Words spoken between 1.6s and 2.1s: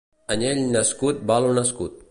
escut.